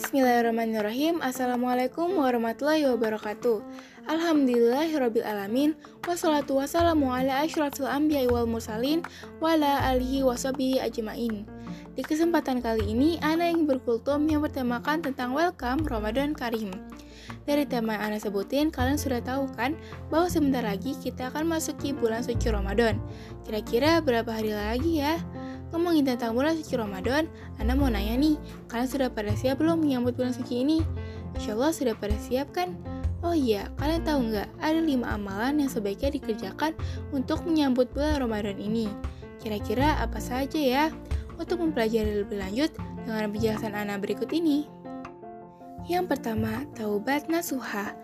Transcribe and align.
Bismillahirrahmanirrahim. 0.00 1.20
Assalamualaikum 1.20 2.16
warahmatullahi 2.16 2.88
wabarakatuh. 2.88 3.60
Alhamdulillahirrabbilalamin. 4.08 5.76
Wassalatu 6.08 6.56
wassalamu 6.56 7.12
ala 7.12 7.44
ashrafil 7.44 7.84
anbiya 7.84 8.24
wal 8.32 8.48
mursalin 8.48 9.04
Wala 9.44 9.92
alihi 9.92 10.24
wasabihi 10.24 10.80
ajma'in. 10.80 11.44
Di 11.92 12.00
kesempatan 12.00 12.64
kali 12.64 12.88
ini 12.88 13.20
Ana 13.20 13.52
ingin 13.52 13.68
berkultum 13.68 14.24
yang 14.24 14.40
bertemakan 14.40 15.04
tentang 15.04 15.36
Welcome 15.36 15.84
Ramadan 15.84 16.32
Karim. 16.32 16.72
Dari 17.44 17.68
tema 17.68 18.00
yang 18.00 18.16
Ana 18.16 18.18
sebutin, 18.24 18.72
kalian 18.72 18.96
sudah 18.96 19.20
tahu 19.20 19.52
kan 19.52 19.76
bahwa 20.08 20.32
sebentar 20.32 20.64
lagi 20.64 20.96
kita 20.96 21.28
akan 21.28 21.44
masuki 21.44 21.92
bulan 21.92 22.24
suci 22.24 22.48
Ramadan. 22.48 22.96
Kira-kira 23.44 24.00
berapa 24.00 24.32
hari 24.32 24.56
lagi 24.56 25.04
ya? 25.04 25.20
Ngomongin 25.70 26.02
tentang 26.02 26.34
bulan 26.34 26.58
suci 26.58 26.74
Ramadan, 26.74 27.30
Anda 27.62 27.78
mau 27.78 27.86
nanya 27.86 28.18
nih, 28.18 28.34
kalian 28.66 28.90
sudah 28.90 29.06
pada 29.06 29.30
siap 29.38 29.62
belum 29.62 29.78
menyambut 29.78 30.18
bulan 30.18 30.34
suci 30.34 30.66
ini? 30.66 30.82
Insya 31.38 31.54
Allah 31.54 31.70
sudah 31.70 31.94
pada 31.94 32.14
siap 32.18 32.50
kan? 32.50 32.74
Oh 33.22 33.36
iya, 33.36 33.70
kalian 33.78 34.02
tahu 34.02 34.18
nggak 34.34 34.48
ada 34.58 34.80
lima 34.82 35.14
amalan 35.14 35.62
yang 35.62 35.70
sebaiknya 35.70 36.18
dikerjakan 36.18 36.74
untuk 37.14 37.46
menyambut 37.46 37.86
bulan 37.94 38.18
Ramadan 38.18 38.58
ini? 38.58 38.90
Kira-kira 39.38 40.02
apa 40.02 40.18
saja 40.18 40.58
ya? 40.58 40.84
Untuk 41.38 41.62
mempelajari 41.62 42.26
lebih 42.26 42.42
lanjut 42.42 42.74
dengan 43.06 43.30
penjelasan 43.30 43.72
Ana 43.72 43.94
berikut 43.96 44.28
ini. 44.34 44.66
Yang 45.86 46.16
pertama, 46.16 46.66
taubat 46.74 47.30
nasuha. 47.30 47.94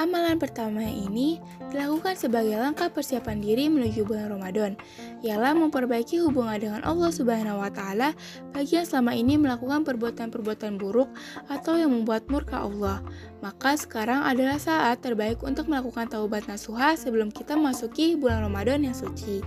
Amalan 0.00 0.40
pertama 0.40 0.80
ini 0.80 1.36
dilakukan 1.68 2.16
sebagai 2.16 2.56
langkah 2.56 2.88
persiapan 2.88 3.36
diri 3.36 3.68
menuju 3.68 4.08
bulan 4.08 4.32
Ramadan, 4.32 4.72
ialah 5.20 5.52
memperbaiki 5.52 6.24
hubungan 6.24 6.56
dengan 6.56 6.80
Allah 6.88 7.12
Subhanahu 7.12 7.60
wa 7.60 7.68
taala 7.68 8.16
bagi 8.56 8.80
yang 8.80 8.88
selama 8.88 9.12
ini 9.12 9.36
melakukan 9.36 9.84
perbuatan-perbuatan 9.84 10.80
buruk 10.80 11.12
atau 11.52 11.76
yang 11.76 11.92
membuat 11.92 12.24
murka 12.32 12.64
Allah. 12.64 13.04
Maka 13.44 13.76
sekarang 13.76 14.24
adalah 14.24 14.56
saat 14.56 15.04
terbaik 15.04 15.44
untuk 15.44 15.68
melakukan 15.68 16.08
taubat 16.08 16.48
nasuha 16.48 16.96
sebelum 16.96 17.28
kita 17.28 17.60
masuki 17.60 18.16
bulan 18.16 18.40
Ramadan 18.40 18.88
yang 18.88 18.96
suci. 18.96 19.44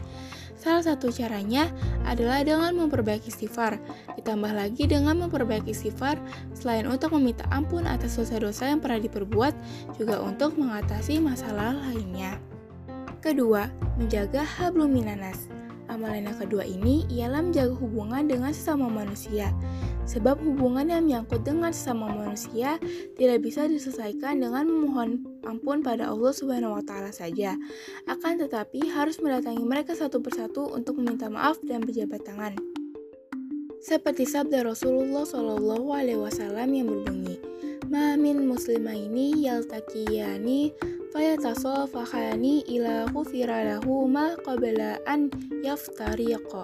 Salah 0.64 0.80
satu 0.80 1.12
caranya 1.12 1.68
adalah 2.08 2.40
dengan 2.40 2.72
memperbaiki 2.72 3.28
sifar, 3.28 3.76
ditambah 4.16 4.48
lagi 4.56 4.88
dengan 4.88 5.28
memperbaiki 5.28 5.76
sifar 5.76 6.16
selain 6.56 6.88
untuk 6.88 7.12
meminta 7.20 7.44
ampun 7.52 7.84
atas 7.84 8.16
dosa-dosa 8.16 8.72
yang 8.72 8.80
pernah 8.80 9.04
diperbuat, 9.04 9.52
juga 10.00 10.24
untuk 10.24 10.56
mengatasi 10.56 11.20
masalah 11.20 11.76
lainnya. 11.76 12.40
Kedua, 13.20 13.68
menjaga 14.00 14.48
hablum 14.48 14.96
minanas. 14.96 15.52
Amalan 15.92 16.32
yang 16.32 16.40
kedua 16.40 16.64
ini 16.64 17.04
ialah 17.12 17.44
menjaga 17.44 17.76
hubungan 17.76 18.24
dengan 18.32 18.56
sesama 18.56 18.88
manusia. 18.88 19.52
Sebab 20.08 20.40
hubungan 20.40 20.88
yang 20.88 21.04
menyangkut 21.04 21.44
dengan 21.44 21.76
sesama 21.76 22.08
manusia 22.08 22.80
tidak 23.20 23.44
bisa 23.44 23.68
diselesaikan 23.68 24.40
dengan 24.40 24.64
memohon 24.64 25.28
ampun 25.44 25.84
pada 25.84 26.10
Allah 26.10 26.32
Subhanahu 26.32 26.80
wa 26.80 26.84
taala 26.84 27.12
saja. 27.12 27.56
Akan 28.08 28.40
tetapi 28.40 28.92
harus 28.92 29.20
mendatangi 29.20 29.64
mereka 29.64 29.94
satu 29.94 30.20
persatu 30.20 30.72
untuk 30.72 31.00
meminta 31.00 31.28
maaf 31.32 31.60
dan 31.64 31.84
berjabat 31.84 32.24
tangan. 32.24 32.56
Seperti 33.84 34.24
sabda 34.24 34.64
Rasulullah 34.64 35.28
Shallallahu 35.28 35.92
alaihi 35.92 36.16
wasallam 36.16 36.72
yang 36.72 36.88
berbunyi, 36.88 37.36
"Ma 37.92 38.16
min 38.16 38.48
muslimaini 38.48 39.44
yaltaqiyani 39.44 40.72
fayatasafahani 41.12 42.64
ila 42.80 43.12
ghufira 43.12 43.68
lahu 43.76 44.08
ma 44.08 44.40
qabla 44.40 45.04
an 45.04 45.28
yaftariqa." 45.68 46.64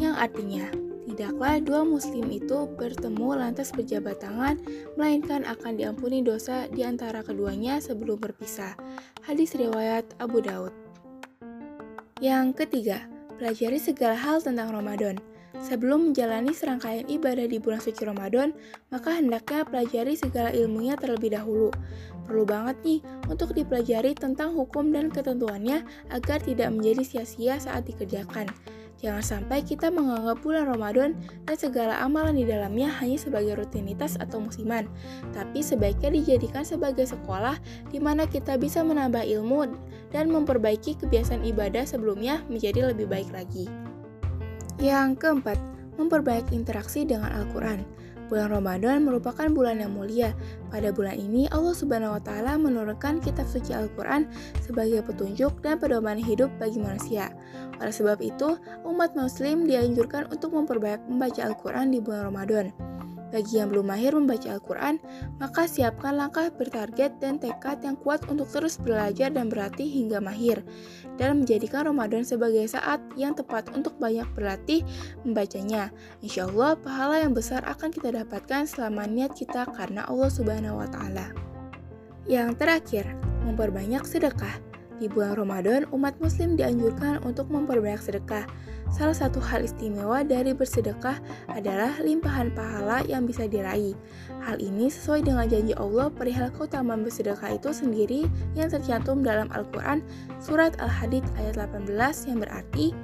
Yang 0.00 0.14
artinya, 0.16 0.66
Tidaklah 1.04 1.60
dua 1.60 1.84
muslim 1.84 2.32
itu 2.32 2.64
bertemu 2.80 3.36
lantas 3.36 3.76
berjabat 3.76 4.24
tangan, 4.24 4.56
melainkan 4.96 5.44
akan 5.44 5.76
diampuni 5.76 6.24
dosa 6.24 6.64
di 6.72 6.80
antara 6.80 7.20
keduanya 7.20 7.76
sebelum 7.76 8.16
berpisah. 8.16 8.72
Hadis 9.20 9.52
riwayat 9.52 10.08
Abu 10.16 10.40
Daud. 10.40 10.72
Yang 12.24 12.64
ketiga, 12.64 13.04
pelajari 13.36 13.76
segala 13.76 14.16
hal 14.16 14.40
tentang 14.40 14.72
Ramadan. 14.72 15.20
Sebelum 15.60 16.10
menjalani 16.10 16.50
serangkaian 16.50 17.06
ibadah 17.06 17.46
di 17.46 17.62
bulan 17.62 17.78
suci 17.78 18.02
Ramadan, 18.02 18.56
maka 18.90 19.14
hendaknya 19.14 19.62
pelajari 19.62 20.18
segala 20.18 20.50
ilmunya 20.50 20.98
terlebih 20.98 21.36
dahulu. 21.36 21.70
Perlu 22.24 22.44
banget 22.48 22.76
nih 22.82 23.00
untuk 23.28 23.52
dipelajari 23.52 24.16
tentang 24.16 24.56
hukum 24.56 24.88
dan 24.90 25.12
ketentuannya 25.12 25.84
agar 26.10 26.40
tidak 26.40 26.72
menjadi 26.72 27.04
sia-sia 27.04 27.60
saat 27.60 27.84
dikerjakan. 27.84 28.48
Jangan 29.02 29.24
sampai 29.24 29.60
kita 29.66 29.90
menganggap 29.90 30.40
bulan 30.40 30.70
Ramadan 30.70 31.18
dan 31.44 31.56
segala 31.58 31.98
amalan 32.00 32.38
di 32.38 32.46
dalamnya 32.46 32.88
hanya 33.02 33.18
sebagai 33.20 33.58
rutinitas 33.58 34.16
atau 34.16 34.40
musiman, 34.40 34.88
tapi 35.34 35.60
sebaiknya 35.60 36.14
dijadikan 36.14 36.62
sebagai 36.62 37.04
sekolah 37.04 37.58
di 37.90 37.98
mana 37.98 38.24
kita 38.24 38.54
bisa 38.56 38.80
menambah 38.80 39.26
ilmu 39.26 39.76
dan 40.14 40.30
memperbaiki 40.30 40.96
kebiasaan 41.02 41.42
ibadah 41.42 41.82
sebelumnya 41.84 42.40
menjadi 42.46 42.94
lebih 42.94 43.10
baik 43.10 43.28
lagi. 43.34 43.66
Yang 44.78 45.20
keempat, 45.20 45.58
memperbaiki 45.98 46.54
interaksi 46.54 47.06
dengan 47.06 47.30
Al-Quran. 47.34 47.82
Bulan 48.26 48.48
Ramadan 48.48 49.04
merupakan 49.04 49.46
bulan 49.52 49.84
yang 49.84 49.92
mulia. 49.92 50.32
Pada 50.72 50.90
bulan 50.90 51.20
ini, 51.20 51.44
Allah 51.52 51.76
Subhanahu 51.76 52.16
wa 52.16 52.22
Ta'ala 52.22 52.56
menurunkan 52.56 53.20
Kitab 53.20 53.44
Suci 53.44 53.76
Al-Quran 53.76 54.26
sebagai 54.64 55.04
petunjuk 55.04 55.60
dan 55.60 55.76
pedoman 55.76 56.16
hidup 56.16 56.48
bagi 56.56 56.80
manusia. 56.80 57.30
Oleh 57.78 57.92
sebab 57.92 58.22
itu, 58.24 58.56
umat 58.86 59.12
Muslim 59.18 59.68
dianjurkan 59.68 60.32
untuk 60.32 60.56
memperbaiki 60.56 61.04
membaca 61.10 61.40
Al-Quran 61.44 61.92
di 61.92 61.98
bulan 62.00 62.32
Ramadan. 62.32 62.93
Bagi 63.34 63.58
yang 63.58 63.74
belum 63.74 63.90
mahir 63.90 64.14
membaca 64.14 64.46
Al-Quran, 64.46 65.02
maka 65.42 65.66
siapkan 65.66 66.14
langkah 66.14 66.54
bertarget 66.54 67.18
dan 67.18 67.42
tekad 67.42 67.82
yang 67.82 67.98
kuat 67.98 68.22
untuk 68.30 68.46
terus 68.46 68.78
belajar 68.78 69.34
dan 69.34 69.50
berlatih 69.50 69.90
hingga 69.90 70.22
mahir, 70.22 70.62
dan 71.18 71.42
menjadikan 71.42 71.90
Ramadan 71.90 72.22
sebagai 72.22 72.62
saat 72.70 73.02
yang 73.18 73.34
tepat 73.34 73.74
untuk 73.74 73.98
banyak 73.98 74.30
berlatih 74.38 74.86
membacanya. 75.26 75.90
Insya 76.22 76.46
Allah, 76.46 76.78
pahala 76.78 77.26
yang 77.26 77.34
besar 77.34 77.66
akan 77.66 77.90
kita 77.90 78.14
dapatkan 78.14 78.70
selama 78.70 79.02
niat 79.10 79.34
kita 79.34 79.66
karena 79.74 80.06
Allah 80.06 80.30
Subhanahu 80.30 80.78
wa 80.78 80.86
Ta'ala. 80.86 81.34
Yang 82.30 82.54
terakhir, 82.54 83.04
memperbanyak 83.42 84.06
sedekah. 84.06 84.73
Di 85.02 85.10
bulan 85.10 85.34
Ramadan, 85.34 85.90
umat 85.90 86.14
muslim 86.22 86.54
dianjurkan 86.54 87.18
untuk 87.26 87.50
memperbanyak 87.50 87.98
sedekah. 87.98 88.46
Salah 88.94 89.16
satu 89.16 89.42
hal 89.42 89.66
istimewa 89.66 90.22
dari 90.22 90.54
bersedekah 90.54 91.18
adalah 91.50 91.98
limpahan 91.98 92.54
pahala 92.54 93.02
yang 93.10 93.26
bisa 93.26 93.50
diraih. 93.50 93.98
Hal 94.46 94.62
ini 94.62 94.86
sesuai 94.86 95.26
dengan 95.26 95.50
janji 95.50 95.74
Allah 95.74 96.14
perihal 96.14 96.46
keutamaan 96.54 97.02
bersedekah 97.02 97.58
itu 97.58 97.74
sendiri 97.74 98.30
yang 98.54 98.70
tercantum 98.70 99.26
dalam 99.26 99.50
Al-Quran 99.50 99.98
surat 100.38 100.78
Al-Hadid 100.78 101.26
ayat 101.42 101.58
18 101.58 101.90
yang 102.30 102.38
berarti 102.38 102.94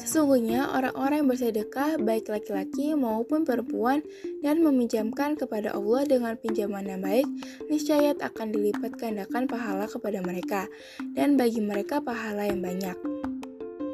Sesungguhnya 0.00 0.72
orang-orang 0.72 1.20
yang 1.20 1.28
bersedekah 1.28 2.00
baik 2.00 2.32
laki-laki 2.32 2.96
maupun 2.96 3.44
perempuan 3.44 4.00
dan 4.40 4.64
meminjamkan 4.64 5.36
kepada 5.36 5.76
Allah 5.76 6.08
dengan 6.08 6.40
pinjaman 6.40 6.88
yang 6.88 7.04
baik, 7.04 7.28
niscaya 7.68 8.16
akan 8.16 8.48
dilipat 8.48 8.96
gandakan 8.96 9.44
pahala 9.44 9.84
kepada 9.84 10.24
mereka 10.24 10.64
dan 11.12 11.36
bagi 11.36 11.60
mereka 11.60 12.00
pahala 12.00 12.48
yang 12.48 12.64
banyak. 12.64 12.96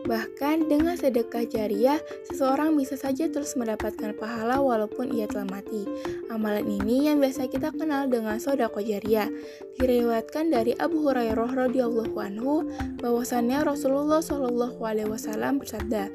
Bahkan 0.06 0.71
dengan 0.71 0.94
sedekah 0.94 1.43
jariah, 1.50 1.99
seseorang 2.31 2.78
bisa 2.78 2.94
saja 2.94 3.27
terus 3.27 3.59
mendapatkan 3.59 4.15
pahala 4.15 4.62
walaupun 4.62 5.11
ia 5.11 5.27
telah 5.27 5.50
mati. 5.50 5.83
Amalan 6.31 6.62
ini 6.62 7.11
yang 7.11 7.19
biasa 7.19 7.50
kita 7.50 7.75
kenal 7.75 8.06
dengan 8.06 8.39
sodako 8.39 8.78
jariah. 8.78 9.27
Diriwayatkan 9.83 10.55
dari 10.55 10.78
Abu 10.78 11.03
Hurairah 11.11 11.50
radhiyallahu 11.59 12.15
anhu 12.22 12.71
bahwasannya 13.03 13.67
Rasulullah 13.67 14.22
shallallahu 14.22 14.78
alaihi 14.87 15.11
wasallam 15.11 15.59
bersabda, 15.59 16.06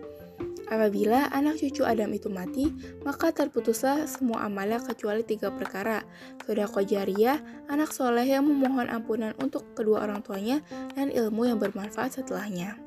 Apabila 0.72 1.28
anak 1.36 1.60
cucu 1.60 1.84
Adam 1.84 2.16
itu 2.16 2.32
mati, 2.32 2.72
maka 3.04 3.36
terputuslah 3.36 4.08
semua 4.08 4.48
amalnya 4.48 4.80
kecuali 4.80 5.20
tiga 5.20 5.52
perkara. 5.52 6.00
Sodako 6.48 6.80
jariah, 6.80 7.44
anak 7.68 7.92
soleh 7.92 8.24
yang 8.24 8.48
memohon 8.48 8.88
ampunan 8.88 9.36
untuk 9.44 9.68
kedua 9.76 10.08
orang 10.08 10.24
tuanya, 10.24 10.64
dan 10.96 11.12
ilmu 11.12 11.44
yang 11.44 11.60
bermanfaat 11.60 12.16
setelahnya. 12.16 12.80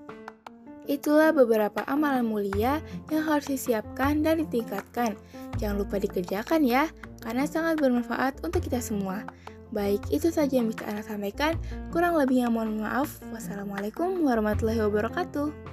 Itulah 0.85 1.33
beberapa 1.33 1.81
amalan 1.89 2.29
mulia 2.29 2.85
yang 3.09 3.25
harus 3.25 3.49
disiapkan 3.49 4.21
dan 4.21 4.45
ditingkatkan. 4.45 5.17
Jangan 5.57 5.81
lupa 5.81 5.97
dikerjakan 5.97 6.61
ya, 6.61 6.93
karena 7.25 7.49
sangat 7.49 7.81
bermanfaat 7.81 8.45
untuk 8.45 8.61
kita 8.61 8.85
semua. 8.85 9.25
Baik, 9.73 10.05
itu 10.13 10.29
saja 10.29 10.61
yang 10.61 10.69
bisa 10.71 10.85
Anda 10.87 11.03
sampaikan. 11.03 11.57
Kurang 11.89 12.15
lebihnya 12.21 12.53
mohon 12.53 12.79
maaf. 12.79 13.19
Wassalamualaikum 13.33 14.23
warahmatullahi 14.23 14.85
wabarakatuh. 14.87 15.64